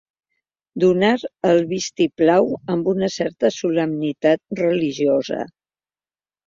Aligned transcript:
Donar 0.83 1.09
el 1.49 1.61
vist-i-plau 1.75 2.51
amb 2.77 2.91
una 2.95 3.13
certa 3.19 3.55
solemnitat 3.61 4.63
religiosa. 4.67 5.49